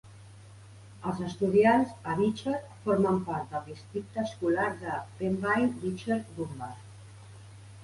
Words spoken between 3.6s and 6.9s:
districte escolar de Pembine-Beecher-Dunbar.